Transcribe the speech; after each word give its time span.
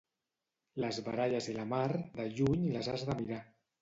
Les 0.85 0.99
baralles 1.09 1.49
i 1.53 1.55
la 1.59 1.65
mar, 1.75 1.85
de 2.17 2.25
lluny 2.39 2.65
les 2.77 2.91
has 2.95 3.05
de 3.11 3.17
mirar. 3.21 3.43